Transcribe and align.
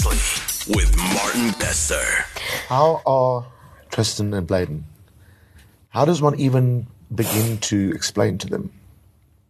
Seriously, 0.00 0.74
with 0.74 0.96
Martin 0.96 1.50
Bester. 1.58 2.00
How 2.68 3.02
are 3.04 3.44
Tristan 3.90 4.32
and 4.32 4.46
Bladen? 4.46 4.84
How 5.90 6.06
does 6.06 6.22
one 6.22 6.38
even 6.40 6.86
begin 7.14 7.58
to 7.58 7.92
explain 7.94 8.38
to 8.38 8.48
them? 8.48 8.72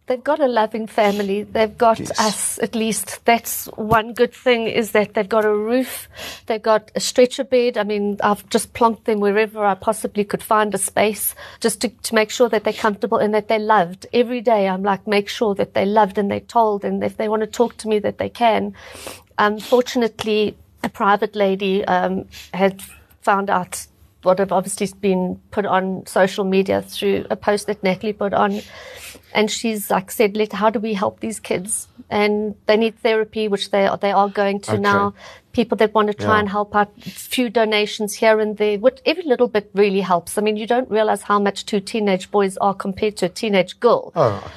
They've 0.07 0.21
got 0.21 0.41
a 0.41 0.47
loving 0.47 0.87
family. 0.87 1.43
They've 1.43 1.77
got 1.77 1.99
Yes. 1.99 2.19
us, 2.19 2.59
at 2.59 2.75
least. 2.75 3.23
That's 3.23 3.67
one 3.77 4.11
good 4.11 4.33
thing 4.33 4.67
is 4.67 4.91
that 4.91 5.13
they've 5.13 5.29
got 5.29 5.45
a 5.45 5.55
roof. 5.55 6.09
They've 6.47 6.61
got 6.61 6.91
a 6.95 6.99
stretcher 6.99 7.45
bed. 7.45 7.77
I 7.77 7.83
mean, 7.83 8.17
I've 8.21 8.49
just 8.49 8.73
plonked 8.73 9.05
them 9.05 9.21
wherever 9.21 9.63
I 9.63 9.75
possibly 9.75 10.25
could 10.25 10.43
find 10.43 10.75
a 10.75 10.77
space 10.77 11.33
just 11.61 11.79
to, 11.81 11.89
to 11.89 12.15
make 12.15 12.29
sure 12.29 12.49
that 12.49 12.65
they're 12.65 12.73
comfortable 12.73 13.19
and 13.19 13.33
that 13.33 13.47
they're 13.47 13.59
loved. 13.59 14.05
Every 14.11 14.41
day 14.41 14.67
I'm 14.67 14.83
like, 14.83 15.07
make 15.07 15.29
sure 15.29 15.55
that 15.55 15.75
they're 15.75 15.85
loved 15.85 16.17
and 16.17 16.29
they're 16.29 16.41
told 16.41 16.83
and 16.83 17.01
if 17.05 17.15
they 17.15 17.29
want 17.29 17.43
to 17.43 17.47
talk 17.47 17.77
to 17.77 17.87
me 17.87 17.99
that 17.99 18.17
they 18.17 18.27
can. 18.29 18.73
Unfortunately, 19.41 20.55
a 20.83 20.89
private 20.89 21.35
lady 21.35 21.83
um, 21.85 22.25
had 22.53 22.81
found 23.21 23.49
out 23.49 23.87
what 24.23 24.37
had 24.37 24.51
obviously 24.51 24.87
been 25.01 25.41
put 25.49 25.65
on 25.65 26.05
social 26.05 26.43
media 26.45 26.83
through 26.83 27.25
a 27.31 27.35
post 27.35 27.65
that 27.65 27.81
Natalie 27.81 28.13
put 28.13 28.33
on. 28.33 28.61
And 29.33 29.49
she's 29.49 29.89
like 29.89 30.11
said, 30.11 30.37
Let, 30.37 30.53
how 30.53 30.69
do 30.69 30.79
we 30.79 30.93
help 30.93 31.21
these 31.21 31.39
kids? 31.39 31.87
And 32.09 32.53
they 32.67 32.77
need 32.77 32.99
therapy, 32.99 33.47
which 33.47 33.71
they 33.71 33.87
are, 33.87 33.97
they 33.97 34.11
are 34.11 34.29
going 34.29 34.59
to 34.61 34.73
Okay. 34.73 34.81
now. 34.81 35.13
People 35.53 35.75
that 35.77 35.93
want 35.93 36.07
to 36.07 36.13
try 36.13 36.35
Yeah. 36.35 36.39
and 36.41 36.49
help 36.49 36.75
out, 36.75 36.91
a 37.05 37.09
few 37.09 37.49
donations 37.49 38.13
here 38.13 38.39
and 38.39 38.57
there, 38.57 38.77
which 38.77 38.99
every 39.05 39.23
little 39.23 39.47
bit 39.47 39.71
really 39.73 40.01
helps. 40.01 40.37
I 40.37 40.41
mean, 40.41 40.55
you 40.55 40.67
don't 40.67 40.89
realize 40.89 41.23
how 41.23 41.39
much 41.39 41.65
two 41.65 41.79
teenage 41.79 42.29
boys 42.31 42.57
are 42.57 42.75
compared 42.75 43.17
to 43.17 43.25
a 43.25 43.29
teenage 43.29 43.79
girl. 43.79 44.11
Oh, 44.15 44.51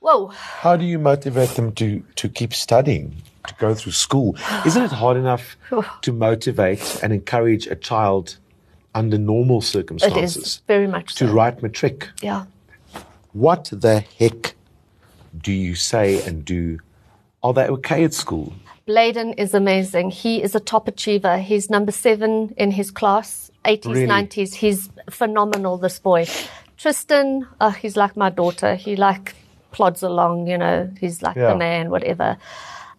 Whoa. 0.00 0.26
how 0.62 0.76
do 0.76 0.84
you 0.84 0.98
motivate 0.98 1.50
them 1.50 1.72
to, 1.72 2.02
to 2.16 2.28
keep 2.28 2.52
studying, 2.54 3.14
to 3.46 3.54
go 3.58 3.74
through 3.74 3.92
school? 3.92 4.36
Isn't 4.66 4.82
it 4.84 4.92
hard 4.92 5.16
enough 5.16 5.56
to 6.02 6.12
motivate 6.12 7.00
and 7.02 7.12
encourage 7.12 7.66
a 7.66 7.76
child 7.76 8.36
under 8.94 9.18
normal 9.18 9.60
circumstances 9.60 10.36
is 10.36 10.62
very 10.66 10.86
much 10.86 11.14
to 11.16 11.26
so. 11.26 11.32
write 11.32 11.62
matric? 11.62 12.08
Yeah. 12.22 12.46
What 13.32 13.70
the 13.72 14.00
heck 14.18 14.54
do 15.36 15.52
you 15.52 15.74
say 15.74 16.22
and 16.26 16.44
do? 16.44 16.80
Are 17.42 17.52
they 17.52 17.66
okay 17.68 18.04
at 18.04 18.12
school? 18.12 18.52
Bladen 18.86 19.34
is 19.34 19.54
amazing. 19.54 20.10
He 20.10 20.42
is 20.42 20.54
a 20.54 20.60
top 20.60 20.88
achiever. 20.88 21.38
He's 21.38 21.70
number 21.70 21.92
seven 21.92 22.52
in 22.56 22.72
his 22.72 22.90
class, 22.90 23.50
80s, 23.64 23.84
Really? 23.86 24.06
90s. 24.06 24.54
He's 24.54 24.90
phenomenal, 25.08 25.78
this 25.78 25.98
boy. 26.00 26.26
Tristan, 26.76 27.46
oh, 27.60 27.70
he's 27.70 27.96
like 27.96 28.16
my 28.16 28.30
daughter. 28.30 28.74
He 28.74 28.96
like 28.96 29.36
plods 29.70 30.02
along, 30.02 30.48
you 30.48 30.58
know, 30.58 30.90
he's 30.98 31.22
like 31.22 31.36
Yeah. 31.36 31.50
the 31.52 31.56
man, 31.56 31.90
whatever. 31.90 32.36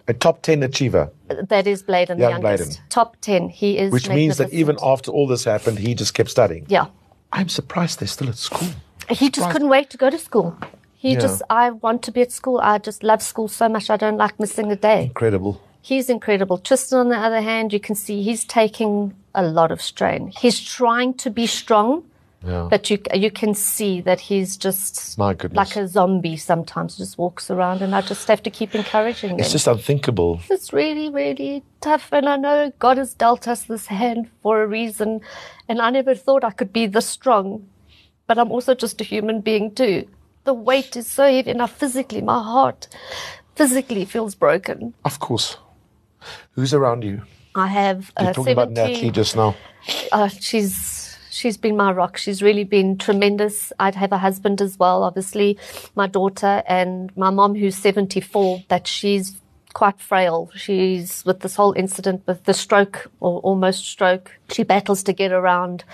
A 0.07 0.13
top 0.13 0.41
10 0.41 0.63
achiever, 0.63 1.11
That 1.49 1.67
is 1.67 1.83
Bladen, 1.83 2.17
the 2.17 2.21
Young 2.23 2.41
youngest. 2.41 2.63
Bladen. 2.69 2.83
Top 2.89 3.17
10. 3.21 3.49
He 3.49 3.77
is 3.77 3.91
which 3.91 4.09
means 4.09 4.37
that 4.37 4.51
even 4.51 4.77
after 4.81 5.11
all 5.11 5.27
this 5.27 5.43
happened, 5.43 5.79
he 5.79 5.93
just 5.95 6.13
kept 6.13 6.29
studying. 6.29 6.65
Yeah. 6.67 6.87
I'm 7.31 7.49
surprised 7.49 7.99
they're 7.99 8.07
still 8.07 8.29
at 8.29 8.35
school. 8.35 8.67
He 9.09 9.29
just 9.29 9.49
couldn't 9.51 9.69
wait 9.69 9.89
to 9.91 9.97
go 9.97 10.09
to 10.09 10.17
school. 10.17 10.55
He 10.95 11.13
Yeah. 11.13 11.19
just, 11.19 11.41
I 11.49 11.71
want 11.71 12.01
to 12.03 12.11
be 12.11 12.21
at 12.21 12.31
school. 12.31 12.59
I 12.61 12.77
just 12.77 13.03
love 13.03 13.21
school 13.21 13.47
so 13.47 13.67
much. 13.69 13.89
I 13.89 13.97
don't 13.97 14.17
like 14.17 14.39
missing 14.39 14.71
a 14.71 14.75
day. 14.75 15.05
Incredible. 15.05 15.61
He's 15.81 16.09
incredible. 16.09 16.57
Tristan, 16.59 16.99
on 16.99 17.09
the 17.09 17.17
other 17.17 17.41
hand, 17.41 17.73
you 17.73 17.79
can 17.79 17.95
see 17.95 18.21
he's 18.21 18.45
taking 18.45 19.13
a 19.33 19.43
lot 19.43 19.71
of 19.71 19.81
strain. 19.81 20.31
He's 20.37 20.59
trying 20.59 21.13
to 21.15 21.29
be 21.31 21.47
strong, 21.47 22.03
Yeah. 22.43 22.67
but 22.71 22.89
you 22.89 22.97
you 23.13 23.29
can 23.29 23.53
see 23.53 24.01
that 24.01 24.19
he's 24.19 24.57
just 24.57 25.15
My 25.17 25.33
goodness. 25.35 25.57
like 25.57 25.75
a 25.75 25.87
zombie. 25.87 26.37
Sometimes 26.37 26.97
just 26.97 27.17
walks 27.17 27.51
around, 27.51 27.81
and 27.83 27.93
I 27.93 28.01
just 28.01 28.27
have 28.27 28.41
to 28.43 28.49
keep 28.49 28.73
encouraging 28.73 29.31
him. 29.31 29.39
It's 29.39 29.51
just 29.51 29.67
unthinkable. 29.67 30.41
It's 30.49 30.73
really, 30.73 31.09
really 31.09 31.63
tough, 31.81 32.11
and 32.11 32.27
I 32.27 32.37
know 32.37 32.71
God 32.79 32.97
has 32.97 33.13
dealt 33.13 33.47
us 33.47 33.63
this 33.65 33.85
hand 33.87 34.27
for 34.41 34.63
a 34.63 34.67
reason, 34.67 35.21
and 35.69 35.79
I 35.81 35.91
never 35.91 36.15
thought 36.15 36.43
I 36.43 36.49
could 36.51 36.73
be 36.73 36.87
this 36.87 37.05
strong. 37.07 37.67
But 38.25 38.39
I'm 38.39 38.51
also 38.51 38.73
just 38.73 39.01
a 39.01 39.03
human 39.03 39.41
being 39.41 39.75
too. 39.75 40.07
The 40.43 40.53
weight 40.55 40.95
is 40.95 41.05
so 41.05 41.31
heavy, 41.31 41.51
and 41.51 41.61
I 41.61 41.67
physically, 41.67 42.21
my 42.21 42.41
heart 42.41 42.87
physically 43.55 44.05
feels 44.05 44.33
broken. 44.33 44.93
Of 45.05 45.19
course. 45.19 45.57
Who's 46.53 46.73
around 46.73 47.03
you? 47.03 47.21
I 47.53 47.67
have 47.67 48.11
You're 48.19 48.29
uh, 48.29 48.33
talking 48.33 48.53
about 48.53 48.69
17 48.75 48.93
Natalie 48.93 49.11
just 49.11 49.35
now. 49.35 49.55
uh, 50.11 50.27
she's 50.29 51.00
she's 51.31 51.57
been 51.57 51.75
my 51.75 51.91
rock. 51.91 52.17
She's 52.17 52.43
really 52.43 52.63
been 52.63 52.97
tremendous. 52.97 53.73
I'd 53.79 53.95
have 53.95 54.11
a 54.11 54.17
husband 54.19 54.61
as 54.61 54.77
well, 54.77 55.03
obviously, 55.03 55.57
my 55.95 56.07
daughter 56.07 56.61
and 56.67 57.15
my 57.17 57.29
mom, 57.29 57.55
who's 57.55 57.75
seventy 57.75 58.21
four. 58.21 58.63
That 58.67 58.85
she's 58.85 59.41
quite 59.73 59.99
frail. 59.99 60.51
She's 60.53 61.23
with 61.25 61.39
this 61.39 61.55
whole 61.55 61.73
incident 61.73 62.23
with 62.27 62.43
the 62.43 62.53
stroke 62.53 63.09
or 63.19 63.39
almost 63.39 63.85
stroke. 63.85 64.37
She 64.51 64.63
battles 64.63 65.01
to 65.03 65.13
get 65.13 65.31
around. 65.31 65.85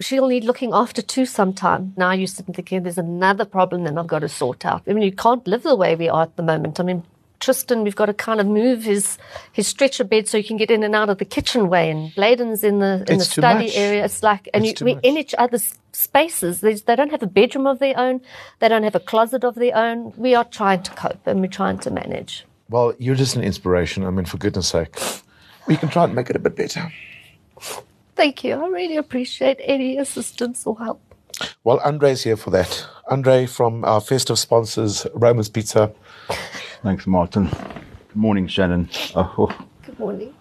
She'll 0.00 0.28
need 0.28 0.44
looking 0.44 0.72
after 0.74 1.00
too 1.00 1.24
sometime. 1.24 1.94
Now 1.96 2.10
you're 2.12 2.26
sitting 2.26 2.52
thinking 2.52 2.82
there's 2.82 2.98
another 2.98 3.44
problem 3.44 3.84
that 3.84 3.96
I've 3.96 4.08
got 4.08 4.18
to 4.18 4.28
sort 4.28 4.66
out. 4.66 4.82
I 4.86 4.92
mean, 4.92 5.04
you 5.04 5.12
can't 5.12 5.46
live 5.46 5.62
the 5.62 5.76
way 5.76 5.94
we 5.96 6.08
are 6.08 6.22
at 6.22 6.36
the 6.36 6.42
moment. 6.42 6.80
I 6.80 6.82
mean, 6.82 7.04
Tristan, 7.44 7.82
we've 7.84 7.94
got 7.96 8.06
to 8.06 8.14
kind 8.14 8.40
of 8.40 8.46
move 8.46 8.82
his 8.84 9.18
his 9.52 9.66
stretcher 9.68 10.04
bed 10.04 10.26
so 10.28 10.38
he 10.38 10.44
can 10.44 10.56
get 10.56 10.70
in 10.70 10.82
and 10.82 10.94
out 10.94 11.10
of 11.10 11.18
the 11.18 11.24
kitchen 11.24 11.68
way, 11.68 11.90
and 11.90 12.14
Bladen's 12.14 12.64
in 12.64 12.78
the 12.78 13.04
in 13.08 13.16
It's 13.16 13.26
the 13.26 13.42
study 13.42 13.66
much. 13.66 13.76
area. 13.76 14.04
It's 14.04 14.22
like, 14.22 14.48
and 14.54 14.64
It's 14.64 14.80
you, 14.80 14.86
we're 14.86 14.94
much. 14.96 15.04
in 15.04 15.16
each 15.18 15.34
other's 15.36 15.74
spaces. 15.92 16.60
There's, 16.60 16.82
they 16.82 16.96
don't 16.96 17.10
have 17.10 17.22
a 17.22 17.26
bedroom 17.26 17.66
of 17.66 17.78
their 17.78 17.96
own. 17.98 18.20
They 18.60 18.68
don't 18.68 18.82
have 18.82 18.94
a 18.94 19.00
closet 19.00 19.44
of 19.44 19.54
their 19.56 19.76
own. 19.76 20.12
We 20.16 20.34
are 20.34 20.44
trying 20.44 20.82
to 20.84 20.90
cope 20.92 21.26
and 21.26 21.40
we're 21.40 21.46
trying 21.48 21.78
to 21.80 21.90
manage. 21.90 22.44
Well, 22.70 22.94
you're 22.98 23.14
just 23.14 23.36
an 23.36 23.42
inspiration. 23.44 24.04
I 24.04 24.10
mean, 24.10 24.24
for 24.24 24.38
goodness 24.38 24.68
sake. 24.68 24.96
We 25.68 25.76
can 25.76 25.88
try 25.90 26.04
and 26.04 26.14
make 26.14 26.30
it 26.30 26.36
a 26.36 26.38
bit 26.38 26.56
better. 26.56 26.90
Thank 28.16 28.44
you. 28.44 28.54
I 28.54 28.66
really 28.68 28.96
appreciate 28.96 29.58
any 29.62 29.98
assistance 29.98 30.66
or 30.66 30.78
help. 30.78 31.00
Well, 31.64 31.80
Andre's 31.80 32.22
here 32.22 32.36
for 32.36 32.50
that. 32.50 32.86
Andre 33.10 33.46
from 33.46 33.84
our 33.84 34.00
festive 34.00 34.38
sponsors, 34.38 35.06
Roman's 35.14 35.48
Pizza. 35.48 35.92
Thanks, 36.84 37.06
Martin. 37.06 37.46
Good 37.46 38.14
morning, 38.14 38.46
Shannon. 38.46 38.90
Oh, 39.16 39.34
oh. 39.38 39.66
Good 39.86 39.98
morning. 39.98 40.34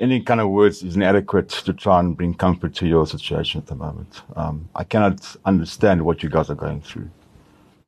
Any 0.00 0.20
kind 0.20 0.40
of 0.40 0.48
words 0.48 0.82
is 0.82 0.96
inadequate 0.96 1.50
to 1.50 1.72
try 1.72 2.00
and 2.00 2.16
bring 2.16 2.34
comfort 2.34 2.74
to 2.74 2.88
your 2.88 3.06
situation 3.06 3.60
at 3.60 3.68
the 3.68 3.76
moment. 3.76 4.22
Um, 4.34 4.68
I 4.74 4.82
cannot 4.82 5.36
understand 5.44 6.04
what 6.04 6.20
you 6.20 6.30
guys 6.30 6.50
are 6.50 6.56
going 6.56 6.80
through. 6.80 7.08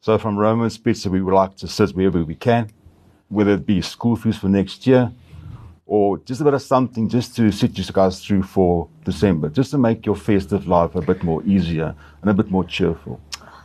So, 0.02 0.18
from 0.18 0.38
Roman's 0.38 0.78
Pizza, 0.78 1.10
we 1.10 1.20
would 1.20 1.34
like 1.34 1.56
to 1.56 1.66
assist 1.66 1.96
wherever 1.96 2.22
we 2.22 2.36
can, 2.36 2.70
whether 3.28 3.54
it 3.54 3.66
be 3.66 3.82
school 3.82 4.14
fees 4.14 4.38
for 4.38 4.48
next 4.48 4.86
year 4.86 5.10
or 5.84 6.18
just 6.18 6.40
a 6.40 6.44
bit 6.44 6.54
of 6.54 6.62
something 6.62 7.08
just 7.08 7.34
to 7.34 7.50
sit 7.50 7.76
you 7.76 7.82
guys 7.92 8.24
through 8.24 8.44
for 8.44 8.88
December, 9.02 9.48
just 9.48 9.72
to 9.72 9.78
make 9.78 10.06
your 10.06 10.14
festive 10.14 10.68
life 10.68 10.94
a 10.94 11.02
bit 11.02 11.24
more 11.24 11.42
easier 11.42 11.92
and 12.22 12.30
a 12.30 12.34
bit 12.34 12.52
more 12.52 12.62
cheerful. 12.62 13.20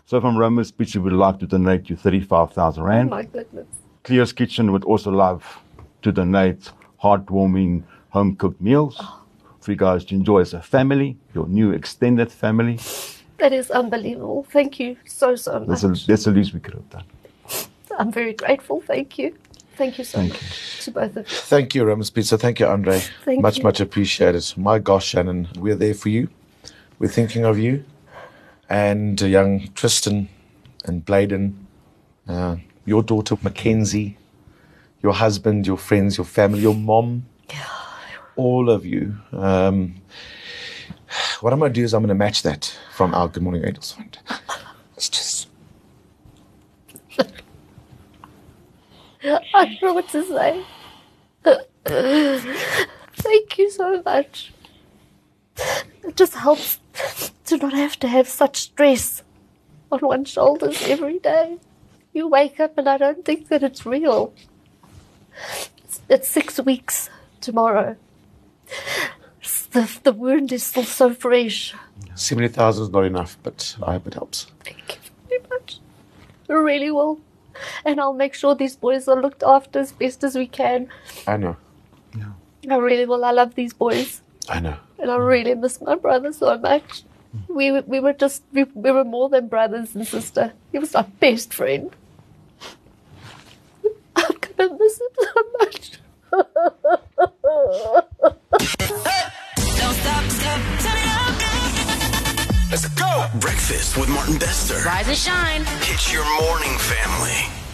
So, 0.08 0.20
from 0.20 0.36
Roman's 0.36 0.72
Pizza, 0.72 1.00
we 1.00 1.12
would 1.12 1.20
like 1.20 1.38
to 1.42 1.46
donate 1.46 1.92
you 1.92 1.96
35,000 1.96 2.84
Rand. 2.84 3.12
My 3.12 3.22
goodness. 3.22 3.68
Clear's 4.06 4.32
Kitchen 4.32 4.72
would 4.72 4.84
also 4.84 5.10
love 5.10 5.44
to 6.04 6.12
donate 6.12 6.72
heartwarming 7.04 7.84
home 8.10 8.36
cooked 8.36 8.62
meals 8.62 9.04
for 9.60 9.72
you 9.72 9.78
guys 9.78 10.06
to 10.06 10.16
enjoy 10.16 10.42
as 10.42 10.54
a 10.54 10.62
family, 10.62 11.18
your 11.34 11.48
new 11.48 11.72
extended 11.72 12.32
family. 12.32 12.80
That 13.40 13.52
is 13.52 13.72
unbelievable. 13.72 14.46
Thank 14.52 14.80
you 14.80 14.96
so, 15.08 15.36
so 15.36 15.60
much. 15.60 15.68
That's, 15.68 15.84
a, 15.84 16.08
that's 16.08 16.26
the 16.26 16.32
least 16.32 16.54
we 16.54 16.60
could 16.60 16.76
have 16.76 16.90
done. 16.92 17.04
I'm 17.98 18.12
very 18.12 18.34
grateful. 18.34 18.80
Thank 18.82 19.18
you. 19.18 19.36
Thank 19.76 19.98
you 19.98 20.04
so 20.04 20.20
Thank 20.20 20.34
much 20.34 20.84
to 20.84 20.92
both 20.92 21.18
of 21.18 21.30
you. 21.30 21.38
Thank 21.38 21.74
you, 21.74 21.84
Roman's 21.84 22.12
Pizza. 22.12 22.38
Thank 22.38 22.60
you, 22.60 22.68
Andre. 22.68 23.02
Thank 23.26 23.42
much, 23.42 23.58
you. 23.58 23.64
much 23.64 23.80
much 23.80 23.80
appreciated. 23.82 24.54
My 24.56 24.78
gosh, 24.78 25.08
Shannon, 25.08 25.48
we're 25.58 25.76
there 25.76 25.96
for 25.96 26.10
you. 26.10 26.30
We're 27.00 27.10
thinking 27.10 27.44
of 27.44 27.58
you. 27.58 27.84
And 28.70 29.22
uh, 29.22 29.26
young 29.26 29.68
Tristan 29.74 30.30
and 30.86 31.04
Bladen, 31.04 31.68
uh, 32.28 32.58
your 32.86 33.04
daughter 33.04 33.36
Mackenzie, 33.42 34.18
your 35.02 35.14
husband, 35.14 35.68
your 35.68 35.78
friends, 35.78 36.18
your 36.18 36.26
family, 36.26 36.60
your 36.60 36.76
mom, 36.76 37.26
all 38.36 38.70
of 38.70 38.86
you. 38.86 39.16
Um, 39.32 39.96
what 41.42 41.54
I'm 41.54 41.60
going 41.60 41.72
to 41.72 41.80
do 41.80 41.84
is 41.84 41.94
I'm 41.94 42.02
going 42.02 42.10
to 42.10 42.16
match 42.16 42.44
that 42.44 42.78
from 42.94 43.14
our 43.14 43.28
Good 43.28 43.44
Morning 43.44 43.64
Angels 43.66 43.92
fund. 43.92 44.18
It's 44.96 45.10
just, 45.10 45.50
I 49.24 49.66
don't 49.66 49.82
know 49.82 49.94
what 49.94 50.08
to 50.10 50.24
say. 50.24 50.64
Thank 53.16 53.58
you 53.58 53.70
so 53.72 54.02
much. 54.04 54.54
It 56.04 56.16
just 56.16 56.34
helps 56.34 56.80
to 57.46 57.58
not 57.58 57.74
have 57.74 58.00
to 58.00 58.08
have 58.08 58.28
such 58.28 58.58
stress 58.58 59.24
on 59.92 60.00
one's 60.02 60.30
shoulders 60.30 60.82
every 60.84 61.20
day. 61.20 61.58
You 62.16 62.30
wake 62.30 62.62
up 62.62 62.78
and 62.78 62.88
I 62.88 62.98
don't 62.98 63.26
think 63.26 63.50
that 63.50 63.62
it's 63.62 63.86
real. 63.86 64.34
It's, 65.84 66.02
it's 66.08 66.30
six 66.30 66.60
weeks 66.62 67.10
tomorrow. 67.42 67.98
The, 69.72 70.00
the 70.04 70.14
wound 70.14 70.54
is 70.54 70.64
still 70.64 70.86
so 70.86 71.14
fresh. 71.14 71.76
70,000 72.16 72.84
is 72.86 72.90
not 72.90 73.04
enough, 73.04 73.38
but 73.44 73.76
I 73.84 73.92
hope 73.94 74.08
it 74.08 74.14
helps. 74.14 74.48
Thank 74.64 74.96
you 74.96 75.02
very 75.28 75.42
much. 75.52 75.80
I 76.50 76.54
really 76.54 76.90
will. 76.90 77.20
And 77.84 78.00
I'll 78.00 78.14
make 78.14 78.34
sure 78.34 78.56
these 78.56 78.78
boys 78.78 79.10
are 79.10 79.22
looked 79.22 79.44
after 79.44 79.80
as 79.80 79.92
best 79.92 80.24
as 80.24 80.36
we 80.36 80.48
can. 80.48 80.88
I 81.28 81.36
know. 81.36 81.58
Yeah. 82.18 82.32
I 82.72 82.78
really 82.78 83.06
will. 83.06 83.26
I 83.26 83.32
love 83.32 83.56
these 83.56 83.74
boys. 83.74 84.22
I 84.48 84.62
know. 84.62 84.78
And 85.00 85.12
I 85.12 85.18
really 85.18 85.54
miss 85.54 85.82
my 85.82 85.96
brother 85.96 86.32
so 86.32 86.58
much. 86.58 87.04
Mm. 87.36 87.56
We, 87.56 87.72
were- 87.74 87.84
we 87.86 88.00
were 88.00 88.14
just, 88.14 88.42
we, 88.54 88.64
we 88.74 88.92
were 88.92 89.04
more 89.04 89.28
than 89.28 89.50
brothers 89.50 89.94
and 89.96 90.08
sister. 90.08 90.54
He 90.72 90.80
was 90.80 90.96
our 90.96 91.08
best 91.20 91.54
friend. 91.54 91.92
I'm 94.58 94.68
gonna 94.70 94.80
miss 94.80 95.02
him 95.02 95.08
so 95.20 95.44
much. 95.60 95.92
Don't 99.52 99.96
stop, 99.96 100.24
stop, 100.32 100.60
turn 100.80 100.98
it 100.98 101.08
up. 101.12 101.36
Let's 102.72 102.88
go. 102.90 103.28
Breakfast 103.40 103.98
with 103.98 104.10
Martin 104.10 104.38
Bester. 104.38 104.82
Rise 104.86 105.08
and 105.08 105.18
shine. 105.18 105.62
It's 105.82 106.14
your 106.14 106.26
morning 106.42 106.78
family. 106.78 107.65